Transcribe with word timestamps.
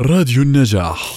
راديو 0.00 0.42
النجاح. 0.42 1.14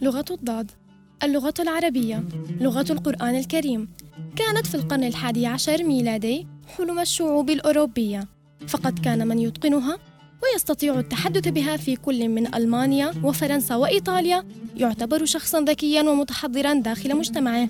لغة 0.00 0.24
الضاد. 0.30 0.85
اللغة 1.22 1.54
العربية 1.60 2.24
لغة 2.60 2.86
القرآن 2.90 3.36
الكريم. 3.36 3.88
كانت 4.36 4.66
في 4.66 4.74
القرن 4.74 5.04
الحادي 5.04 5.46
عشر 5.46 5.84
ميلادي 5.84 6.46
حلم 6.76 6.98
الشعوب 6.98 7.50
الأوروبية. 7.50 8.28
فقد 8.68 8.98
كان 8.98 9.28
من 9.28 9.38
يتقنها 9.38 9.98
ويستطيع 10.42 10.98
التحدث 10.98 11.48
بها 11.48 11.76
في 11.76 11.96
كل 11.96 12.28
من 12.28 12.54
ألمانيا 12.54 13.12
وفرنسا 13.24 13.76
وإيطاليا. 13.76 14.44
يعتبر 14.76 15.24
شخصا 15.24 15.60
ذكيا 15.60 16.02
ومتحضرا 16.02 16.74
داخل 16.74 17.16
مجتمعه. 17.16 17.68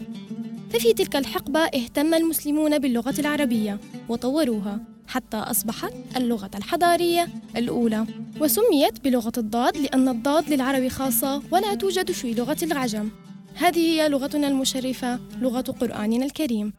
ففي 0.70 0.92
تلك 0.92 1.16
الحقبة 1.16 1.60
اهتم 1.60 2.14
المسلمون 2.14 2.78
باللغة 2.78 3.14
العربية 3.20 3.78
وطوروها 4.08 4.80
حتى 5.06 5.36
أصبحت 5.36 5.92
اللغة 6.16 6.50
الحضارية 6.54 7.28
الأولى. 7.56 8.06
وسميت 8.40 9.04
بلغة 9.04 9.32
الضاد 9.38 9.76
لأن 9.76 10.08
الضاد 10.08 10.52
للعرب 10.52 10.88
خاصة 10.88 11.42
ولا 11.50 11.74
توجد 11.74 12.10
في 12.10 12.34
لغة 12.34 12.58
العجم. 12.62 13.10
هذه 13.58 13.78
هي 13.78 14.08
لغتنا 14.08 14.48
المشرفة 14.48 15.20
لغة 15.40 15.60
قرآننا 15.60 16.24
الكريم. 16.26 16.72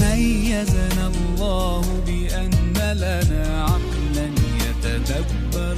ميزنا 0.00 1.06
الله 1.06 1.80
بأن 2.06 2.50
لنا 2.94 3.64
عقلا 3.64 4.28
يتدبر 4.64 5.76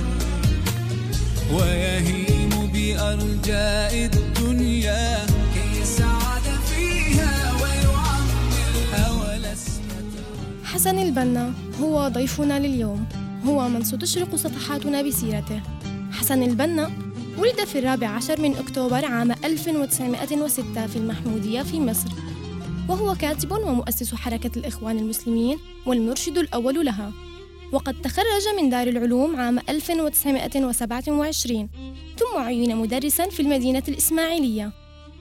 ويهيم 1.52 2.50
بأرجاء 2.72 3.94
الدنيا 4.04 5.26
كي 5.54 5.84
فيها 6.68 7.52
ويعمر 7.62 9.40
حسن 10.64 10.98
البنا 10.98 11.52
هو 11.82 12.08
ضيفنا 12.08 12.58
لليوم. 12.58 13.06
هو 13.46 13.68
من 13.68 13.84
ستشرق 13.84 14.34
صفحاتنا 14.36 15.02
بسيرته. 15.02 15.60
حسن 16.12 16.42
البنا 16.42 16.90
ولد 17.38 17.64
في 17.64 17.78
الرابع 17.78 18.08
عشر 18.08 18.40
من 18.40 18.56
أكتوبر 18.56 19.04
عام 19.04 19.30
1906 19.30 20.86
في 20.86 20.96
المحمودية 20.96 21.62
في 21.62 21.80
مصر. 21.80 22.08
وهو 22.88 23.14
كاتب 23.14 23.52
ومؤسس 23.52 24.14
حركة 24.14 24.50
الإخوان 24.56 24.98
المسلمين 24.98 25.58
والمرشد 25.86 26.38
الأول 26.38 26.84
لها. 26.84 27.12
وقد 27.72 28.02
تخرج 28.02 28.48
من 28.60 28.70
دار 28.70 28.88
العلوم 28.88 29.36
عام 29.36 29.58
1927 29.68 31.68
ثم 32.18 32.38
عين 32.38 32.76
مدرسا 32.76 33.28
في 33.28 33.40
المدينة 33.40 33.82
الإسماعيلية. 33.88 34.72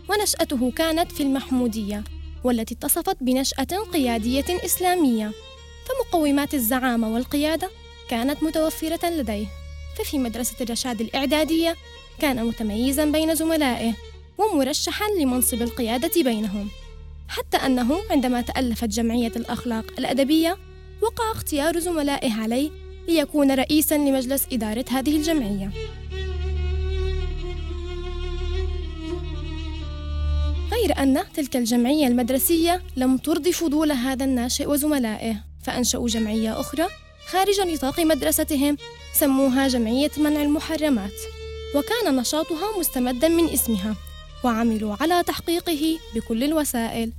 ونشأته 0.09 0.71
كانت 0.71 1.11
في 1.11 1.23
المحمودية 1.23 2.03
والتي 2.43 2.73
اتصفت 2.73 3.17
بنشأة 3.21 3.67
قيادية 3.93 4.65
إسلامية. 4.65 5.31
فمقومات 5.85 6.53
الزعامة 6.53 7.13
والقيادة 7.13 7.69
كانت 8.09 8.43
متوفرة 8.43 9.09
لديه. 9.09 9.45
ففي 9.97 10.19
مدرسة 10.19 10.55
الرشاد 10.61 11.01
الإعدادية 11.01 11.75
كان 12.23 12.45
متميزا 12.45 13.05
بين 13.05 13.35
زملائه 13.35 13.93
ومرشحا 14.37 15.05
لمنصب 15.19 15.61
القيادة 15.61 16.23
بينهم. 16.23 16.69
حتى 17.27 17.57
أنه 17.57 17.99
عندما 18.09 18.41
تألفت 18.41 18.87
جمعية 18.87 19.31
الأخلاق 19.35 19.85
الأدبية 19.99 20.57
وقع 21.01 21.31
اختيار 21.31 21.79
زملائه 21.79 22.33
عليه 22.33 22.71
ليكون 23.07 23.51
رئيسا 23.51 23.95
لمجلس 23.95 24.47
إدارة 24.51 24.85
هذه 24.89 25.17
الجمعية. 25.17 25.71
غير 30.71 30.97
أن 30.99 31.23
تلك 31.33 31.57
الجمعية 31.57 32.07
المدرسية 32.07 32.81
لم 32.95 33.17
ترضي 33.17 33.51
فضول 33.51 33.91
هذا 33.91 34.25
الناشئ 34.25 34.69
وزملائه 34.69 35.35
فأنشأوا 35.63 36.07
جمعية 36.07 36.59
أخرى 36.59 36.87
خارج 37.27 37.61
نطاق 37.61 37.99
مدرستهم 37.99 38.77
سموها 39.13 39.67
جمعية 39.67 40.11
منع 40.17 40.41
المحرمات. 40.41 41.42
وكان 41.75 42.15
نشاطها 42.15 42.79
مستمدا 42.79 43.27
من 43.27 43.49
اسمها 43.49 43.95
وعملوا 44.43 44.95
على 45.01 45.23
تحقيقه 45.23 45.99
بكل 46.15 46.43
الوسائل. 46.43 47.11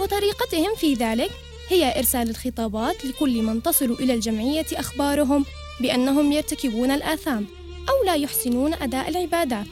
وطريقتهم 0.00 0.74
في 0.76 0.94
ذلك 0.94 1.30
هي 1.68 1.98
إرسال 1.98 2.30
الخطابات 2.30 3.04
لكل 3.04 3.42
من 3.42 3.62
تصل 3.62 3.90
إلى 4.00 4.14
الجمعية 4.14 4.66
أخبارهم 4.72 5.44
بأنهم 5.80 6.32
يرتكبون 6.32 6.90
الآثام 6.90 7.46
أو 7.88 8.04
لا 8.06 8.14
يحسنون 8.14 8.74
أداء 8.74 9.08
العبادات. 9.08 9.66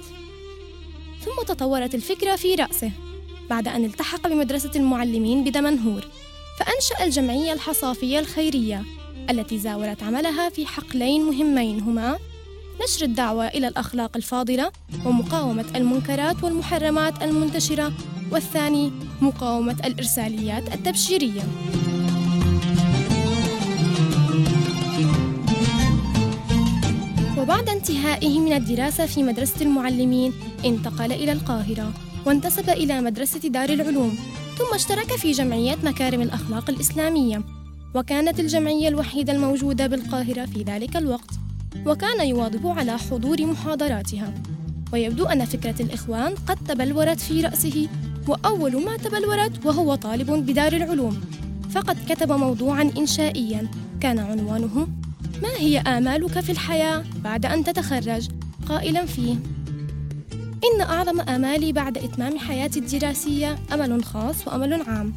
ثم 1.25 1.43
تطورت 1.47 1.95
الفكرة 1.95 2.37
في 2.37 2.55
رأسه 2.55 2.91
بعد 3.51 3.69
أن 3.69 3.85
التحق 3.85 4.29
بمدرسة 4.29 4.71
المعلمين 4.77 5.45
بدمنهور 5.45 6.05
فأنشأ 6.59 7.05
الجمعية 7.05 7.53
الحصافية 7.53 8.19
الخيرية 8.19 8.85
التي 9.31 9.59
زاولت 9.59 10.03
عملها 10.03 10.49
في 10.49 10.67
حقلين 10.67 11.23
مهمين 11.23 11.81
هما 11.81 12.19
نشر 12.85 13.05
الدعوة 13.05 13.49
إلى 13.49 13.69
الأخلاق 13.69 14.17
الفاضلة 14.17 14.73
ومقاومة 15.05 15.65
المنكرات 15.77 16.45
والمحرمات 16.45 17.23
المنتشرة 17.23 17.93
والثاني 18.31 18.93
مقاومة 19.21 19.77
الإرساليات 19.85 20.75
التبشيرية. 20.75 21.43
وبعد 27.39 27.69
انتهائه 27.69 28.41
من 28.41 28.53
الدراسة 28.53 29.07
في 29.07 29.23
مدرسة 29.23 29.63
المعلمين 29.63 30.33
انتقل 30.65 31.13
إلى 31.13 31.33
القاهرة 31.33 31.93
وانتسب 32.27 32.71
إلى 32.71 33.01
مدرسة 33.01 33.49
دار 33.49 33.69
العلوم 33.69 34.19
ثم 34.59 34.75
اشترك 34.75 35.17
في 35.17 35.33
جمعية 35.33 35.77
مكارم 35.85 36.21
الأخلاق 36.23 36.71
الإسلامية 36.71 37.43
وكانت 37.95 38.41
الجمعية 38.41 38.89
الوحيدة 38.89 39.33
الموجودة 39.33 39.87
بالقاهرة 39.87 40.47
في 40.47 40.63
ذلك 40.63 40.97
الوقت. 40.97 41.46
وكان 41.87 42.27
يواظب 42.27 42.67
على 42.67 42.99
حضور 42.99 43.47
محاضراتها. 43.47 44.35
ويبدو 44.93 45.27
أن 45.27 45.45
فكرة 45.45 45.83
الإخوان 45.83 46.35
قد 46.47 46.57
تبلورت 46.69 47.21
في 47.21 47.41
رأسه 47.41 47.89
وأول 48.29 48.85
ما 48.85 48.97
تبلورت 48.97 49.67
وهو 49.67 49.95
طالب 49.95 50.31
بدار 50.31 50.73
العلوم. 50.73 51.21
فقد 51.71 51.97
كتب 52.09 52.33
موضوعا 52.33 52.91
إنشائيا. 52.99 53.69
كان 54.01 54.19
عنوانه 54.19 54.89
ما 55.43 55.49
هي 55.59 55.79
آمالك 55.79 56.41
في 56.41 56.53
الحياة 56.53 57.05
بعد 57.25 57.47
أن 57.47 57.65
تتخرج؟ 57.65 58.29
قائلا 58.69 59.07
فيه 59.07 59.37
إن 60.65 60.81
أعظم 60.81 61.21
آمالي 61.21 61.73
بعد 61.73 61.99
إتمام 61.99 62.39
حياتي 62.39 62.79
الدراسية 62.79 63.59
أمل 63.73 64.05
خاص 64.05 64.49
وأمل 64.49 64.83
عام. 64.83 65.13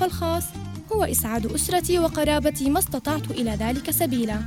فالخاص 0.00 0.44
هو 0.92 1.04
إسعاد 1.04 1.46
أسرتي 1.46 1.98
وقرابتي 1.98 2.70
ما 2.70 2.78
استطعت 2.78 3.30
إلى 3.30 3.50
ذلك 3.50 3.90
سبيلا. 3.90 4.38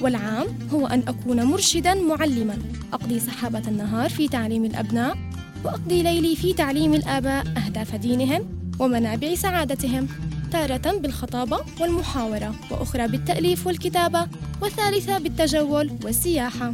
والعام 0.00 0.46
هو 0.72 0.86
أن 0.86 1.02
أكون 1.08 1.42
مرشدا 1.42 1.94
معلما. 1.94 2.58
أقضي 2.92 3.20
سحابة 3.20 3.62
النهار 3.68 4.10
في 4.10 4.28
تعليم 4.28 4.64
الأبناء 4.64 5.18
وأقضي 5.64 6.02
ليلي 6.02 6.36
في 6.36 6.52
تعليم 6.52 6.94
الآباء 6.94 7.46
أهداف 7.46 7.94
دينهم 7.96 8.42
ومنابع 8.78 9.34
سعادتهم 9.34 10.08
تارة 10.52 10.98
بالخطابة 10.98 11.60
والمحاورة 11.80 12.54
وأخرى 12.70 13.08
بالتأليف 13.08 13.66
والكتابة 13.66 14.26
وثالثة 14.62 15.18
بالتجول 15.18 15.90
والسياحة. 16.04 16.72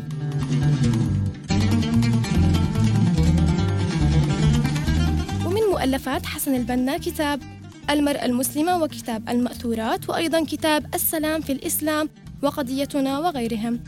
ومن 5.47 5.61
مؤلفات 5.71 6.27
حسن 6.27 6.55
البنا 6.55 6.99
كتاب 6.99 7.41
المرأة 7.91 8.25
المسلمة 8.25 8.83
وكتاب 8.83 9.29
المأثورات 9.29 10.11
وأيضا 10.11 10.45
كتاب 10.45 10.95
السلام 10.95 11.41
في 11.41 11.53
الإسلام 11.53 12.09
وقضيتنا 12.43 13.19
وغيرهم. 13.19 13.81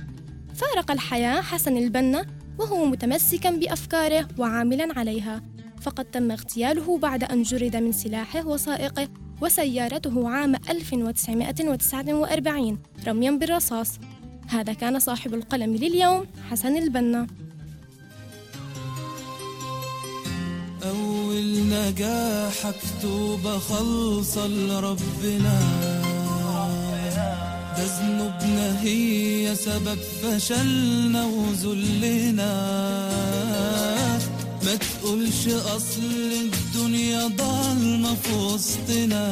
فارق 0.55 0.91
الحياة 0.91 1.41
حسن 1.41 1.77
البنا 1.77 2.27
وهو 2.59 2.85
متمسكا 2.85 3.51
بأفكاره 3.51 4.29
وعاملا 4.39 4.99
عليها. 4.99 5.43
فقد 5.83 6.05
تم 6.05 6.31
اغتياله 6.31 6.99
بعد 6.99 7.25
أن 7.25 7.43
جرد 7.43 7.77
من 7.77 7.93
سلاحه 7.93 8.47
وسائقه 8.47 9.09
وسيارته 9.41 10.29
عام 10.29 10.55
1949 10.55 12.79
رميا 13.07 13.31
بالرصاص. 13.31 13.99
هذا 14.49 14.73
كان 14.73 14.99
صاحب 14.99 15.35
القلم 15.35 15.77
لليوم 15.77 16.27
حسن 16.51 16.77
البنا. 16.77 17.27
أول 20.85 21.69
نجاح 21.69 22.67
مكتوبة 22.67 23.59
خالصة 23.59 24.47
لربنا. 24.47 25.84
ده 27.77 27.85
ذنوبنا 28.01 28.81
هي 28.83 29.57
سبب 29.57 29.99
فشلنا 30.23 31.25
وذلنا. 31.25 32.55
ما 34.65 34.75
تقولش 34.75 35.49
أصل 35.49 36.33
الدنيا 36.43 37.27
ضلمة 37.27 38.15
في 38.15 38.33
وسطنا. 38.35 39.25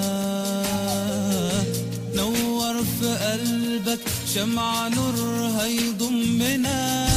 نور 2.17 2.75
في 3.00 3.09
قلبك 3.17 4.00
شمعة 4.35 4.89
نورها 4.89 5.67
يضمنا 5.67 7.12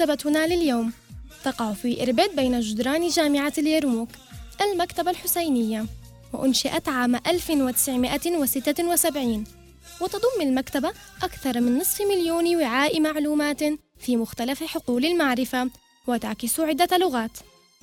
مكتبتنا 0.00 0.46
لليوم. 0.46 0.92
تقع 1.44 1.72
في 1.72 2.02
إربد 2.02 2.36
بين 2.36 2.60
جدران 2.60 3.08
جامعة 3.08 3.52
اليرموك 3.58 4.08
المكتبة 4.60 5.10
الحسينية 5.10 5.86
وأنشئت 6.32 6.88
عام 6.88 7.16
1976 7.16 9.44
وتضم 10.00 10.40
المكتبة 10.40 10.92
أكثر 11.22 11.60
من 11.60 11.78
نصف 11.78 12.00
مليون 12.00 12.56
وعاء 12.56 13.00
معلومات 13.00 13.60
في 13.98 14.16
مختلف 14.16 14.62
حقول 14.62 15.04
المعرفة 15.04 15.70
وتعكس 16.06 16.60
عدة 16.60 16.96
لغات. 16.96 17.38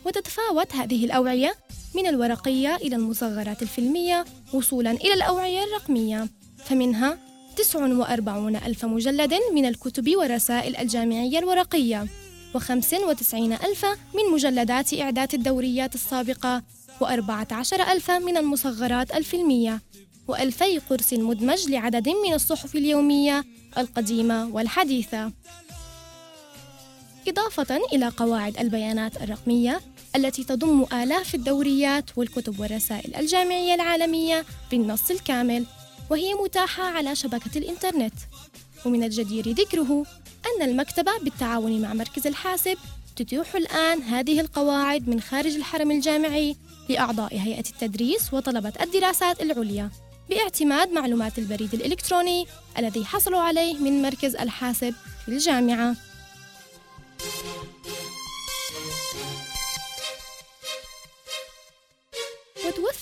وتتفاوت 0.05 0.75
هذه 0.75 1.05
الأوعية 1.05 1.55
من 1.95 2.07
الورقية 2.07 2.75
إلى 2.75 2.95
المصغرات 2.95 3.61
الفيلمية 3.61 4.25
وصولا 4.53 4.91
إلى 4.91 5.13
الأوعية 5.13 5.63
الرقمية 5.63 6.27
فمنها 6.65 7.26
49 7.57 8.55
ألف 8.55 8.85
مجلد 8.85 9.33
من 9.53 9.65
الكتب 9.65 10.15
والرسائل 10.15 10.75
الجامعية 10.75 11.39
الورقية 11.39 12.07
و95 12.57 13.33
ألف 13.33 13.85
من 13.85 14.33
مجلدات 14.33 14.93
إعداد 14.93 15.33
الدوريات 15.33 15.95
السابقة 15.95 16.63
و14 17.01 17.73
ألف 17.73 18.11
من 18.11 18.37
المصغرات 18.37 19.15
الفيلمية 19.15 19.81
وألفي 20.27 20.79
قرص 20.79 21.13
مدمج 21.13 21.69
لعدد 21.69 22.09
من 22.09 22.33
الصحف 22.33 22.75
اليومية 22.75 23.45
القديمة 23.77 24.47
والحديثة. 24.47 25.31
إضافة 27.27 27.79
إلى 27.93 28.07
قواعد 28.07 28.57
البيانات 28.57 29.21
الرقمية 29.21 29.81
التي 30.15 30.43
تضم 30.43 30.85
آلاف 30.93 31.35
الدوريات 31.35 32.05
والكتب 32.15 32.59
والرسائل 32.59 33.15
الجامعية 33.15 33.73
العالمية 33.75 34.45
بالنص 34.71 35.11
الكامل 35.11 35.65
وهي 36.09 36.33
متاحة 36.33 36.83
على 36.83 37.15
شبكة 37.15 37.57
الإنترنت. 37.57 38.13
ومن 38.85 39.03
الجدير 39.03 39.49
ذكره 39.51 40.05
أن 40.45 40.69
المكتبة 40.69 41.11
بالتعاون 41.21 41.81
مع 41.81 41.93
مركز 41.93 42.27
الحاسب 42.27 42.77
تتيح 43.15 43.55
الآن 43.55 44.01
هذه 44.01 44.39
القواعد 44.39 45.09
من 45.09 45.21
خارج 45.21 45.55
الحرم 45.55 45.91
الجامعي 45.91 46.55
لأعضاء 46.89 47.37
هيئة 47.37 47.59
التدريس 47.69 48.33
وطلبة 48.33 48.73
الدراسات 48.81 49.41
العليا 49.41 49.89
باعتماد 50.29 50.91
معلومات 50.91 51.39
البريد 51.39 51.73
الإلكتروني 51.73 52.45
الذي 52.77 53.05
حصلوا 53.05 53.39
عليه 53.39 53.77
من 53.77 54.01
مركز 54.01 54.35
الحاسب 54.35 54.93
في 55.25 55.31
الجامعة. 55.31 55.95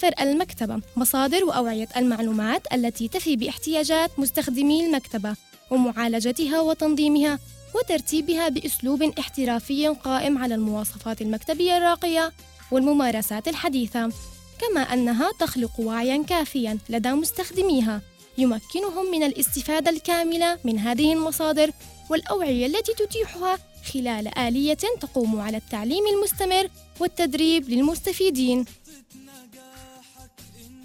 وتوفر 0.06 0.24
المكتبة 0.24 0.82
مصادر 0.96 1.46
وأوعية 1.46 1.88
المعلومات 1.98 2.62
التي 2.74 3.08
تفي 3.08 3.36
باحتياجات 3.36 4.20
مستخدمي 4.20 4.86
المكتبة 4.86 5.36
ومعالجتها 5.72 6.62
وتنظيمها 6.62 7.40
وترتيبها 7.76 8.50
بأسلوب 8.50 9.04
احترافي 9.04 9.88
قائم 9.88 10.38
على 10.38 10.56
المواصفات 10.56 11.22
المكتبية 11.22 11.78
الراقية 11.78 12.32
والممارسات 12.72 13.48
الحديثة. 13.48 14.12
كما 14.62 14.82
أنها 14.82 15.32
تخلق 15.40 15.80
وعيا 15.80 16.24
كافيا 16.24 16.78
لدى 16.90 17.12
مستخدميها 17.12 18.02
يمكنهم 18.38 19.12
من 19.12 19.24
الاستفادة 19.24 19.92
الكاملة 19.92 20.60
من 20.64 20.80
هذه 20.80 21.14
المصادر 21.14 21.72
والأوعية 22.10 22.66
التي 22.66 22.94
تتيحها 22.94 23.58
خلال 23.94 24.38
آلية 24.38 24.78
تقوم 25.02 25.42
على 25.42 25.58
التعليم 25.58 26.04
المستمر 26.08 26.70
والتدريب 27.00 27.70
للمستفيدين. 27.70 28.66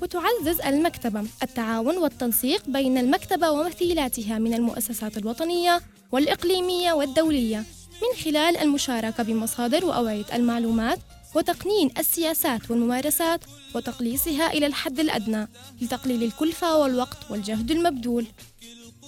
وتعزز 0.03 0.61
المكتبة. 0.61 1.25
التعاون 1.43 1.99
والتنسيق 1.99 2.69
بين 2.69 2.99
المكتبة 2.99 3.51
ومثيلاتها 3.51 4.39
من 4.39 4.55
المؤسسات 4.55 5.17
الوطنية 5.17 5.81
والإقليمية 6.13 6.93
والدولية 6.93 7.65
من 8.03 8.25
خلال 8.25 8.57
المشاركة 8.57 9.23
بمصادر 9.23 9.85
وأوعية 9.85 10.25
المعلومات 10.35 10.99
وتقنين 11.35 11.91
السياسات 11.99 12.71
والممارسات 12.71 13.41
وتقليصها 13.75 14.53
إلى 14.53 14.67
الحد 14.67 15.01
الأدنى 15.01 15.49
لتقليل 15.81 16.23
الكلفة 16.23 16.77
والوقت 16.77 17.19
والجهد 17.31 17.71
المبذول. 17.71 18.27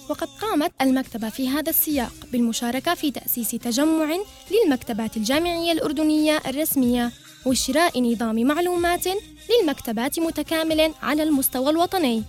وقد 0.09 0.27
قامت 0.41 0.71
المكتبة 0.81 1.29
في 1.29 1.49
هذا 1.49 1.69
السياق 1.69 2.13
بالمشاركة 2.31 2.93
في 2.93 3.11
تأسيس 3.11 3.51
تجمع 3.51 4.17
للمكتبات 4.51 5.17
الجامعية 5.17 5.71
الأردنية 5.71 6.41
الرسمية 6.47 7.11
وشراء 7.45 8.01
نظام 8.01 8.43
معلومات 8.43 9.05
للمكتبات 9.49 10.19
متكامل 10.19 10.93
على 11.01 11.23
المستوى 11.23 11.69
الوطني. 11.69 12.23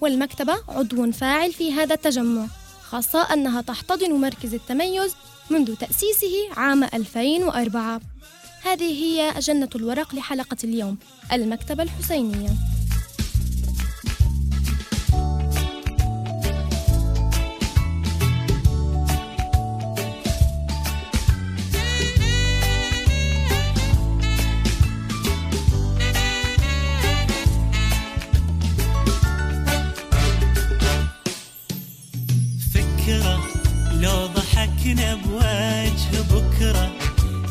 والمكتبة 0.00 0.56
عضو 0.68 1.12
فاعل 1.12 1.52
في 1.52 1.72
هذا 1.72 1.94
التجمع 1.94 2.46
خاصة 2.82 3.22
أنها 3.32 3.60
تحتضن 3.60 4.12
مركز 4.12 4.54
التميز 4.54 5.14
منذ 5.50 5.74
تأسيسه 5.76 6.48
عام 6.56 6.84
2004 6.84 8.00
هذه 8.62 9.04
هي 9.04 9.38
أجنة 9.38 9.68
الورق 9.74 10.14
لحلقة 10.14 10.56
اليوم 10.64 10.98
المكتبة 11.32 11.82
الحسينية. 11.82 12.50
فكرة 33.06 33.38
لو 34.00 34.26
ضحكنا 34.26 35.14
بوجه 35.14 36.20
بكرة 36.30 36.90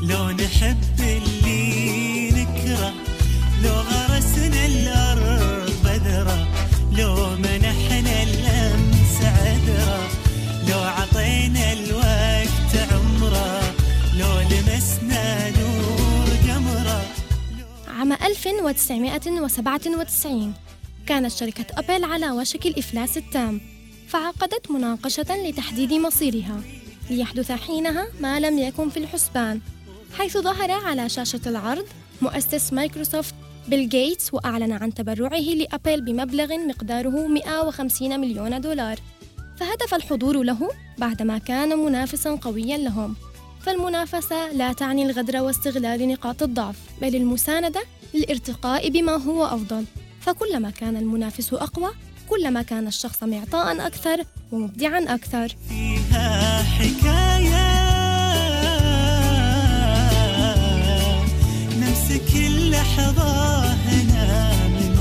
لو 0.02 0.30
نحب 0.30 1.00
اللي 1.00 2.32
نكره 2.32 2.94
لو 3.64 3.74
غرسنا 3.74 4.66
الأرض 4.66 5.72
بذرة 5.84 6.48
لو 6.98 7.30
منحنا 7.36 8.24
الأمس 8.24 9.22
عذرة 9.22 10.08
لو 10.70 10.80
عطينا 10.80 11.74
الوقت 11.74 12.76
عمرة 12.92 13.62
لو 14.20 14.40
لمسنا 14.40 15.50
نور 15.50 16.28
قمره 16.48 17.02
عام 18.00 18.12
1997 18.14 20.54
كانت 21.08 21.32
شركة 21.32 21.66
أبل 21.78 22.04
على 22.04 22.32
وشك 22.32 22.66
الإفلاس 22.66 23.18
التام. 23.18 23.62
فعقدت 24.08 24.72
مناقشة 24.72 25.48
لتحديد 25.48 25.94
مصيرها 25.94 26.62
ليحدث 27.10 27.52
حينها 27.52 28.08
ما 28.20 28.40
لم 28.40 28.60
يكن 28.60 28.90
في 28.90 28.98
الحسبان 28.98 29.62
حيث 30.18 30.38
ظهر 30.38 30.72
على 30.72 31.10
شاشة 31.10 31.42
العرض 31.48 31.86
مؤسس 32.22 32.74
مايكروسوفت 32.74 33.36
بيل 33.68 33.90
جيتس 33.90 34.34
وأعلن 34.34 34.72
عن 34.72 34.94
تبرعه 34.94 35.40
لأبل 35.40 36.02
بمبلغ 36.02 36.58
مقداره 36.58 37.28
150 37.28 38.20
مليون 38.20 38.62
دولار. 38.62 39.00
فهتف 39.58 39.94
الحضور 39.94 40.44
له 40.44 40.70
بعدما 40.98 41.38
كان 41.38 41.80
منافسا 41.80 42.36
قويا 42.36 42.78
لهم. 42.78 43.16
فالمنافسة 43.62 44.52
لا 44.52 44.74
تعني 44.74 45.06
الغدر 45.06 45.42
واستغلال 45.42 46.08
نقاط 46.08 46.44
الضعف 46.44 46.76
بل 47.02 47.16
المساندة 47.16 47.82
للارتقاء 48.14 48.90
بما 48.90 49.16
هو 49.16 49.46
أفضل. 49.46 49.86
فكلما 50.22 50.70
كان 50.70 50.98
المنافس 50.98 51.54
أقوى 51.54 51.92
كلما 52.30 52.62
كان 52.62 52.88
الشخص 52.88 53.24
معطاء 53.24 53.88
أكثر 53.88 54.24
ومبدعا 54.52 55.00
أكثر. 55.00 55.56
فيها 55.70 56.64
حكاية. 56.64 57.86
نمسك 61.80 62.36
اللحظة 62.36 63.64
هنا 63.74 64.54
من 64.68 64.96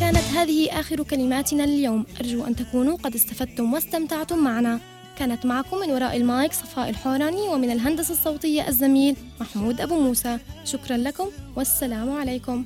كانت 0.00 0.24
هذه 0.36 0.80
آخر 0.80 1.02
كلماتنا 1.02 1.64
اليوم. 1.64 2.06
أرجو 2.20 2.44
أن 2.44 2.56
تكونوا 2.56 2.96
قد 2.96 3.14
استفدتم 3.14 3.72
واستمتعتم 3.72 4.38
معنا. 4.38 4.80
كانت 5.18 5.46
معكم 5.46 5.76
من 5.76 5.90
وراء 5.90 6.16
المايك 6.16 6.52
صفاء 6.52 6.90
الحوراني 6.90 7.48
ومن 7.48 7.70
الهندسة 7.70 8.12
الصوتية 8.14 8.68
الزميل 8.68 9.16
محمود 9.40 9.80
أبو 9.80 10.00
موسى. 10.00 10.38
شكرا 10.64 10.96
لكم. 10.96 11.28
والسلام 11.56 12.12
عليكم. 12.12 12.64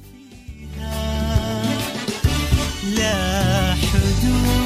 لا 2.96 3.74
حدود. 3.74 4.59